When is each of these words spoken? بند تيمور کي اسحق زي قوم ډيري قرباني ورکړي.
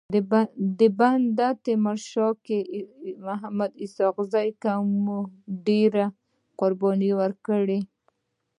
بند 0.99 1.39
تيمور 1.63 1.97
کي 2.45 2.57
اسحق 3.83 4.17
زي 4.33 4.47
قوم 4.63 4.91
ډيري 5.65 6.05
قرباني 6.59 7.11
ورکړي. 7.21 7.79